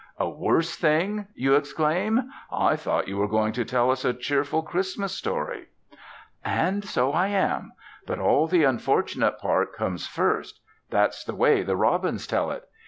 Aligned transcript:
"A 0.17 0.27
worse 0.27 0.75
thing!" 0.75 1.27
you 1.35 1.53
exclaim. 1.53 2.31
"I 2.51 2.75
thought 2.75 3.07
you 3.07 3.17
were 3.17 3.27
going 3.27 3.53
to 3.53 3.63
tell 3.63 3.91
us 3.91 4.03
a 4.03 4.15
cheerful 4.15 4.63
Christmas 4.63 5.11
story." 5.11 5.67
And 6.43 6.83
so 6.83 7.11
I 7.11 7.27
am: 7.27 7.73
but 8.07 8.17
all 8.17 8.47
the 8.47 8.63
unfortunate 8.63 9.37
part 9.37 9.75
comes 9.75 10.07
first 10.07 10.59
that's 10.89 11.23
the 11.23 11.35
way 11.35 11.61
the 11.61 11.75
robins 11.75 12.25
tell 12.25 12.49
it. 12.49 12.67